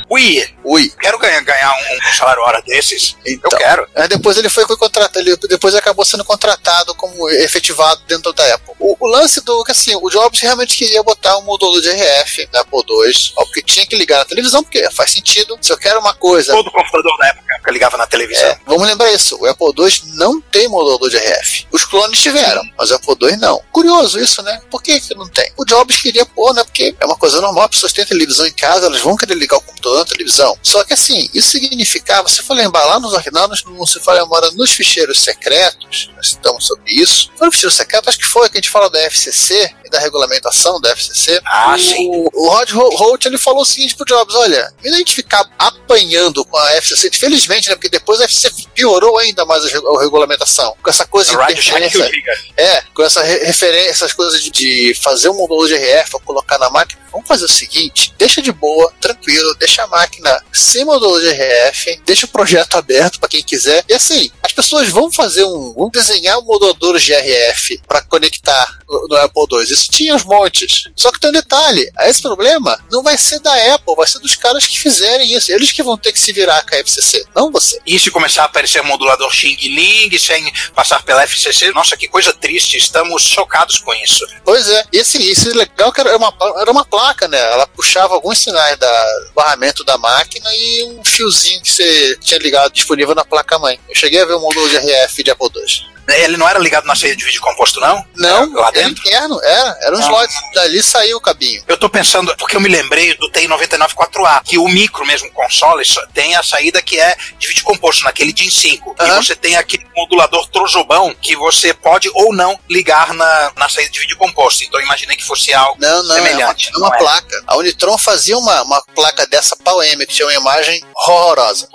[0.10, 0.90] Ui, ui.
[1.00, 3.16] Quero ganhar, ganhar um, um salário hora desses.
[3.26, 3.88] Então, eu quero.
[3.96, 8.74] Aí depois ele foi, contratado, ele depois acabou sendo contratado como efetivado dentro da Apple.
[8.80, 12.50] O, o lance do que assim, o Jobs realmente queria botar um módulo de RF
[12.54, 15.58] na Apple II, ó, porque tinha que ligar na televisão, porque faz sentido.
[15.62, 16.54] Se eu quero uma coisa.
[16.54, 18.48] Todo computador da época ligava na televisão.
[18.48, 19.38] É, vamos lembrar isso.
[19.40, 21.68] O Apple II não tem modulador de RF.
[21.72, 23.62] Os clones tiveram, mas o Apple II não.
[23.72, 24.62] Curioso isso, né?
[24.72, 25.52] Por que, que não tem?
[25.58, 26.64] O Jobs queria pôr, né?
[26.64, 29.58] Porque é uma coisa normal, as pessoas têm televisão em casa, elas vão querer ligar
[29.58, 30.58] o computador na televisão.
[30.62, 34.72] Só que assim, isso significava, se for lembrar lá nos arquivos, se for lembrar nos
[34.72, 37.32] ficheiros secretos, nós estamos sobre isso.
[37.38, 40.00] Foi no ficheiro secreto, acho que foi que a gente fala da FCC e da
[40.00, 41.42] regulamentação da FCC.
[41.46, 42.10] Ah, o, sim.
[42.34, 46.46] O Rod Holt ele falou o seguinte pro Jobs: olha, e a gente ficar apanhando
[46.46, 47.76] com a FCC, infelizmente, né?
[47.76, 50.76] Porque depois a FCC piorou ainda mais a, a regulamentação.
[50.84, 52.10] Com essa coisa de interferência.
[52.56, 56.70] É, com essa referência, essas coisas de, de fazer um módulo de RF, colocar na
[56.70, 57.02] máquina.
[57.12, 62.02] Vamos fazer o seguinte: deixa de boa, tranquilo, deixa a máquina sem módulo de RF,
[62.06, 63.84] deixa o projeto aberto para quem quiser.
[63.88, 65.74] E assim, as pessoas vão fazer um.
[65.74, 69.77] vão desenhar um modulador de RF para conectar no, no Apple II.
[69.82, 70.90] Tinha os montes.
[70.96, 74.36] Só que tem um detalhe: esse problema não vai ser da Apple, vai ser dos
[74.36, 75.52] caras que fizerem isso.
[75.52, 77.80] Eles que vão ter que se virar com a FCC, não você.
[77.86, 82.34] E se começar a aparecer modulador Xing Ling sem passar pela FCC, nossa, que coisa
[82.34, 84.26] triste, estamos chocados com isso.
[84.44, 87.40] Pois é, e assim, isso é legal que era uma, era uma placa, né?
[87.52, 92.72] Ela puxava alguns sinais da barramento da máquina e um fiozinho que você tinha ligado
[92.72, 93.80] disponível na placa-mãe.
[93.88, 95.97] Eu cheguei a ver o módulo de RF de Apple II.
[96.08, 98.06] Ele não era ligado na saída de vídeo composto, não?
[98.16, 99.06] Não, lá era dentro?
[99.08, 99.78] interno, era.
[99.82, 100.02] Era um Ah.
[100.02, 100.34] slot.
[100.54, 101.64] Dali saiu o cabinho.
[101.68, 105.84] Eu tô pensando, porque eu me lembrei do TI-99 4A, que o micro mesmo console
[106.14, 108.96] tem a saída que é de vídeo composto, naquele DIN 5.
[109.00, 109.22] E Aham.
[109.22, 114.00] você tem aquele modulador trojobão que você pode ou não ligar na, na saída de
[114.00, 114.64] vídeo composto.
[114.64, 116.68] Então eu imaginei que fosse algo Não, não, semelhante.
[116.68, 116.98] é uma, é uma não é?
[117.00, 117.44] placa.
[117.48, 121.68] A Unitron fazia uma, uma placa dessa PAL-M, que tinha uma imagem horrorosa.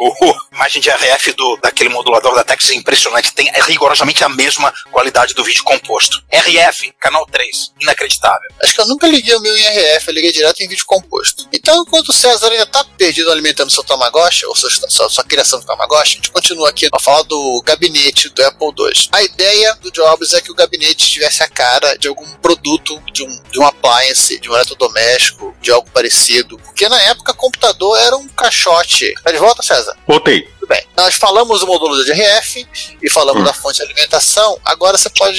[0.53, 4.73] A imagem de RF do, daquele modulador da Texas é impressionante, tem rigorosamente a mesma
[4.91, 6.23] qualidade do vídeo composto.
[6.31, 8.51] RF, canal 3, inacreditável.
[8.63, 11.49] Acho que eu nunca liguei o meu em RF, eu liguei direto em vídeo composto.
[11.53, 15.61] Então, enquanto o César ainda tá perdido alimentando seu Tamagotchi, ou sua, sua, sua criação
[15.61, 19.09] de Tamagotchi, a gente continua aqui a falar do gabinete do Apple II.
[19.13, 23.23] A ideia do Jobs é que o gabinete tivesse a cara de algum produto, de
[23.23, 26.59] um, de um appliance, de um eletrodoméstico, de algo parecido.
[26.59, 29.13] Porque na época, computador era um caixote.
[29.23, 29.97] Tá de volta, César?
[30.07, 30.52] Voltei.
[30.73, 30.87] Bem.
[30.97, 32.67] Nós falamos do módulo de RF
[33.03, 33.45] e falamos Hum.
[33.45, 34.59] da fonte de alimentação.
[34.65, 35.39] Agora você pode,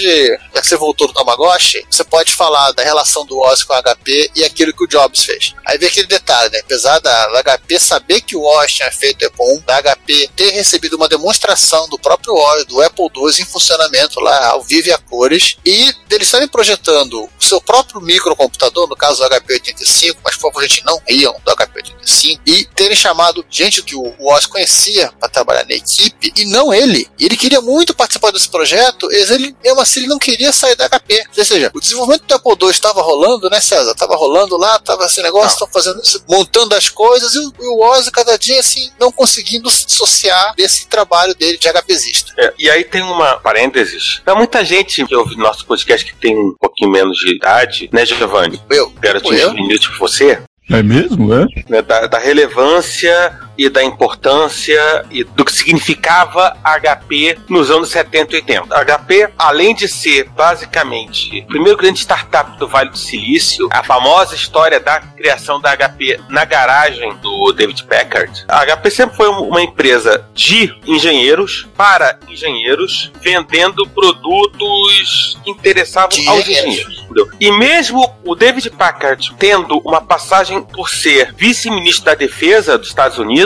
[0.54, 3.82] já que você voltou do Tamagotchi, você pode falar da relação do Oz com o
[3.82, 5.56] HP e aquilo que o Jobs fez.
[5.66, 6.60] Aí vem aquele detalhe, né?
[6.60, 10.52] Apesar da, da HP saber que o Oz tinha feito Apple I, da HP ter
[10.52, 14.92] recebido uma demonstração do próprio Oz, do Apple II em funcionamento lá, ao vivo e
[14.92, 20.20] a cores, e deles estarem projetando o seu próprio microcomputador, no caso do HP 85,
[20.24, 24.14] mas por favor, gente, não riam do HP 85, e terem chamado gente que o
[24.20, 27.08] Oz conhecia para trabalhar na equipe e não ele.
[27.18, 30.90] Ele queria muito participar desse projeto, mas ele, mesmo assim, ele não queria sair da
[30.90, 31.24] HP.
[31.38, 33.92] Ou seja, o desenvolvimento do Apple II estava rolando, né, César?
[33.92, 37.68] Estava rolando lá, estava esse negócio, estão fazendo isso, montando as coisas, e o, e
[37.68, 42.34] o Oz cada dia assim, não conseguindo se dissociar desse trabalho dele de HPzista.
[42.38, 44.22] É, e aí tem uma parênteses.
[44.26, 48.06] Pra muita gente que ouve nosso podcast que tem um pouquinho menos de idade, né,
[48.06, 48.62] Giovanni?
[48.70, 49.50] Eu, Garotinho eu?
[49.50, 51.46] juvenil tipo você, É mesmo, é?
[51.70, 58.34] né, da, da relevância e da importância e do que significava HP nos anos 70
[58.34, 58.86] e 80.
[58.86, 64.36] HP, além de ser basicamente o primeiro grande startup do Vale do Silício, a famosa
[64.36, 69.62] história da criação da HP na garagem do David Packard, a HP sempre foi uma
[69.62, 77.04] empresa de engenheiros para engenheiros vendendo produtos que interessavam De aos engenheiros.
[77.40, 83.18] E mesmo o David Packard tendo uma passagem por ser vice-ministro da defesa dos Estados
[83.18, 83.43] Unidos,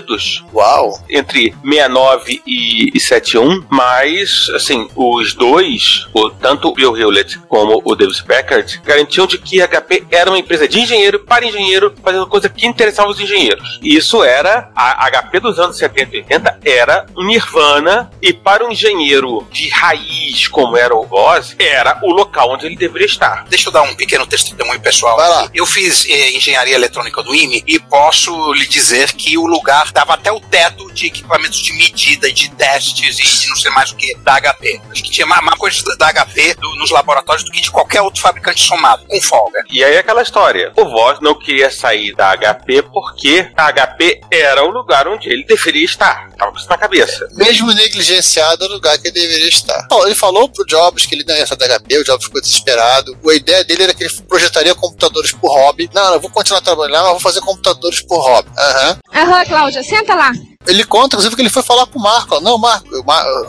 [0.53, 0.97] Uau!
[1.09, 7.81] entre 69 e, e 71, mas, assim, os dois, o, tanto o Bill Hewlett como
[7.83, 11.93] o David Packard, garantiam de que a HP era uma empresa de engenheiro para engenheiro,
[12.03, 13.79] fazendo coisa que interessava os engenheiros.
[13.81, 18.65] E isso era, a HP dos anos 70 e 80 era um nirvana, e para
[18.65, 23.45] um engenheiro de raiz, como era o Voz, era o local onde ele deveria estar.
[23.49, 25.15] Deixa eu dar um pequeno testemunho pessoal.
[25.15, 25.49] Vai lá.
[25.53, 30.13] Eu fiz eh, engenharia eletrônica do IME e posso lhe dizer que o lugar dava
[30.13, 33.91] até o teto de equipamentos de medida, e de testes e de não sei mais
[33.91, 34.81] o que da HP.
[34.91, 38.01] Acho que tinha mais, mais coisas da HP do- nos laboratórios do que de qualquer
[38.01, 39.63] outro fabricante somado, com folga.
[39.69, 40.71] E aí aquela história.
[40.75, 45.43] O Voz não queria sair da HP porque a HP era o lugar onde ele
[45.43, 46.29] deveria estar.
[46.38, 47.27] Tava com isso na cabeça.
[47.33, 49.88] Mesmo negligenciado é o lugar que ele deveria estar.
[49.89, 52.41] Bom, ele falou pro Jobs que ele não ia sair da HP, o Jobs ficou
[52.41, 53.17] desesperado.
[53.29, 55.89] A ideia dele era que ele projetaria computadores por hobby.
[55.93, 58.49] Não, não, eu vou continuar trabalhando lá, mas vou fazer computadores por hobby.
[58.57, 58.97] Aham.
[59.13, 60.32] Aham, Cláudia, senta lá.
[60.68, 62.39] Ele conta, inclusive, que ele foi falar pro Marco.
[62.41, 62.88] Não, Marco,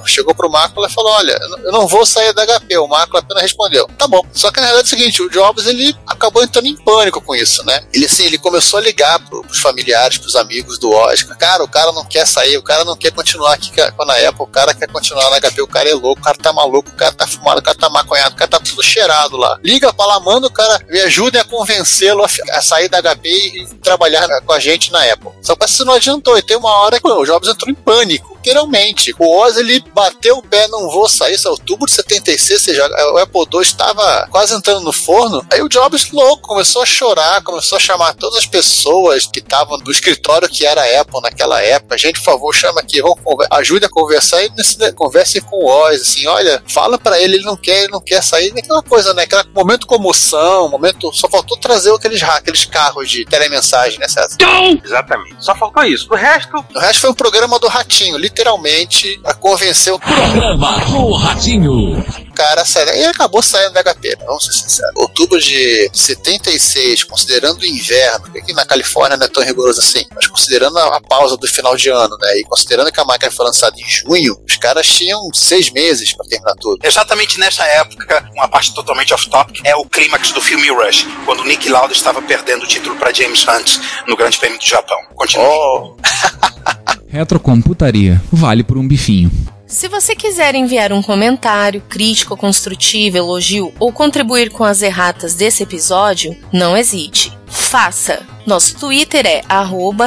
[0.06, 2.76] chegou pro Marco e falou: Olha, eu não- vou sair da HP.
[2.78, 4.22] O Marco apenas respondeu: Tá bom.
[4.32, 7.34] Só que na verdade é o seguinte: o Jobs ele acabou entrando em pânico com
[7.34, 7.84] isso, né?
[7.92, 11.36] Ele assim, ele começou a ligar pro, pros familiares, pros amigos do Oscar.
[11.36, 14.46] Cara, o cara não quer sair, o cara não quer continuar aqui na Apple, o
[14.46, 17.12] cara quer continuar na HP, o cara é louco, o cara tá maluco, o cara
[17.12, 19.58] tá fumado, o cara tá maconhado, o cara tá tudo cheirado lá.
[19.64, 23.28] Liga pra lá, manda o cara, me ajudem a convencê-lo a, a sair da HP
[23.28, 25.30] e, trabalhar na- com a gente na Apple.
[25.42, 28.37] Só que isso não adiantou, e tem uma hora que o Jobs entrou em pânico.
[28.38, 29.14] Literalmente.
[29.18, 31.34] O Oz ele bateu o pé, não vou sair.
[31.34, 35.44] Isso é outubro de 76, ou seja, o Apple II estava quase entrando no forno.
[35.52, 39.76] Aí o Jobs, louco, começou a chorar, começou a chamar todas as pessoas que estavam
[39.78, 41.98] no escritório que era a Apple naquela época.
[41.98, 45.66] Gente, por favor, chama aqui, vamos conver- ajude a conversar e nesse, converse com o
[45.68, 48.52] Oz, assim, olha, fala pra ele, ele não quer, ele não quer sair.
[48.56, 49.22] Aquela coisa, né?
[49.24, 51.12] Aquela momento comoção, momento.
[51.12, 54.36] Só faltou trazer aqueles, aqueles carros de telemensagem, né, César?
[54.84, 55.36] Exatamente.
[55.44, 56.06] Só faltou isso.
[56.10, 61.12] O resto, O resto foi um programa do Ratinho, literalmente, pra convencer o Programa do
[61.14, 62.04] Ratinho.
[62.34, 63.00] cara a sair.
[63.00, 64.92] E acabou saindo da HP, vamos ser sinceros.
[64.96, 70.04] Outubro de 76, considerando o inverno, porque aqui na Califórnia não é tão rigoroso assim,
[70.14, 72.38] mas considerando a, a pausa do final de ano, né?
[72.38, 76.26] E considerando que a máquina foi lançada em junho, os caras tinham seis meses pra
[76.28, 76.78] terminar tudo.
[76.84, 81.44] Exatamente nessa época, uma parte totalmente off-topic, é o clímax do filme Rush, quando o
[81.44, 84.98] Nick Lauda estava perdendo o título para James Hunt no Grande Prêmio do Japão.
[85.16, 85.48] Continua.
[85.48, 85.96] Oh,
[87.08, 88.20] Retrocomputaria.
[88.32, 89.30] Vale por um bifinho.
[89.66, 95.62] Se você quiser enviar um comentário, crítico, construtivo, elogio ou contribuir com as erratas desse
[95.62, 97.37] episódio, não hesite.
[97.48, 98.26] Faça!
[98.48, 99.42] Nosso Twitter é